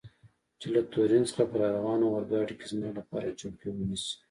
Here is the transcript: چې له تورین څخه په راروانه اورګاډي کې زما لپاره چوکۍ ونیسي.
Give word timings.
چې 0.59 0.67
له 0.73 0.81
تورین 0.93 1.23
څخه 1.29 1.43
په 1.51 1.55
راروانه 1.63 2.05
اورګاډي 2.07 2.53
کې 2.59 2.65
زما 2.71 2.89
لپاره 2.99 3.37
چوکۍ 3.39 3.69
ونیسي. 3.71 4.13